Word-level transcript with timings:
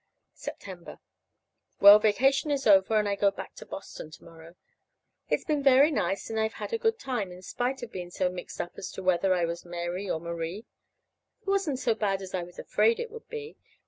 September. 0.33 0.97
Well, 1.79 1.99
vacation 1.99 2.49
is 2.49 2.65
over, 2.65 2.97
and 2.97 3.07
I 3.07 3.15
go 3.15 3.29
back 3.29 3.53
to 3.57 3.67
Boston 3.67 4.09
to 4.09 4.23
morrow. 4.23 4.55
It's 5.29 5.43
been 5.45 5.61
very 5.61 5.91
nice 5.91 6.27
and 6.27 6.39
I've 6.39 6.53
had 6.55 6.73
a 6.73 6.79
good 6.79 6.97
time, 6.97 7.31
in 7.31 7.43
spite 7.43 7.83
of 7.83 7.91
being 7.91 8.09
so 8.09 8.27
mixed 8.27 8.59
up 8.59 8.71
as 8.77 8.89
to 8.93 9.03
whether 9.03 9.31
I 9.35 9.45
was 9.45 9.63
Mary 9.63 10.09
or 10.09 10.19
Marie. 10.19 10.65
It 11.43 11.47
wasn't 11.47 11.77
so 11.77 11.93
bad 11.93 12.23
as 12.23 12.33
I 12.33 12.41
was 12.41 12.57
afraid 12.57 12.99
it 12.99 13.11
would 13.11 13.29
be. 13.29 13.57